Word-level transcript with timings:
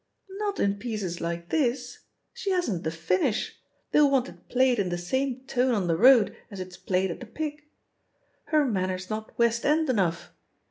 "Not 0.31 0.59
in 0.59 0.79
pieces 0.79 1.21
like 1.21 1.49
this; 1.49 1.99
she 2.33 2.49
hasn't 2.49 2.83
the 2.83 2.89
finish; 2.89 3.59
they'll 3.91 4.09
want 4.09 4.29
it 4.29 4.49
played 4.49 4.79
in 4.79 4.89
the 4.89 4.97
same 4.97 5.41
tone 5.45 5.75
on 5.75 5.85
the 5.85 5.95
road 5.95 6.35
aa 6.51 6.55
it's 6.57 6.75
played 6.75 7.11
at 7.11 7.19
the 7.19 7.27
Pic. 7.27 7.69
Her 8.45 8.65
manner's 8.65 9.11
not 9.11 9.37
West 9.37 9.63
End 9.63 9.91
enough. 9.91 10.33